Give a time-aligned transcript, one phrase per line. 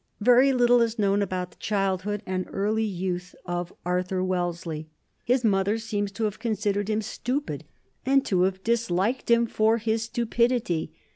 [0.19, 4.89] Very little is known about the childhood and early youth of Arthur Wellesley.
[5.25, 7.65] His mother seems to have considered him stupid,
[8.03, 10.91] and to have disliked him for his stupidity.